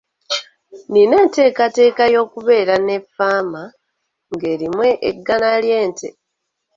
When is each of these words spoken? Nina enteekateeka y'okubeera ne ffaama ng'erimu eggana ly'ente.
Nina 0.91 1.15
enteekateeka 1.23 2.03
y'okubeera 2.13 2.75
ne 2.85 2.95
ffaama 3.03 3.63
ng'erimu 4.33 4.83
eggana 5.09 5.49
ly'ente. 5.63 6.07